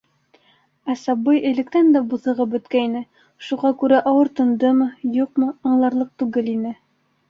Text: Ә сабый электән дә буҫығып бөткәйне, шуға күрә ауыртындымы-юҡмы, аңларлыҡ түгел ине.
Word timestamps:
Ә 0.93 0.95
сабый 1.01 1.41
электән 1.49 1.91
дә 1.97 2.01
буҫығып 2.15 2.51
бөткәйне, 2.55 3.05
шуға 3.51 3.75
күрә 3.85 4.03
ауыртындымы-юҡмы, 4.15 5.57
аңларлыҡ 5.75 6.15
түгел 6.23 6.57
ине. 6.61 6.79